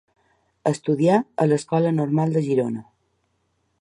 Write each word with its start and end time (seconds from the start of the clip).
Estudià 0.69 1.19
a 1.45 1.47
l'Escola 1.51 1.91
Normal 1.99 2.35
de 2.39 2.43
Girona. 2.49 2.83